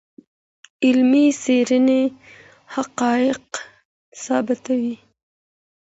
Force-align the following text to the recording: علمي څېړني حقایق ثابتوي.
علمي 0.85 1.25
څېړني 1.41 2.03
حقایق 2.75 3.45
ثابتوي. 4.23 4.95